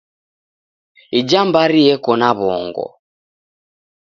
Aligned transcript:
Ija 1.19 1.41
mbari 1.47 1.81
eko 1.93 2.11
na 2.19 2.29
w'ongo. 2.39 2.85